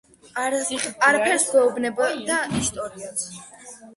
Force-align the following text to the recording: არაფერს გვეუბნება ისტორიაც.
არაფერს 1.09 1.45
გვეუბნება 1.51 2.09
ისტორიაც. 2.61 3.29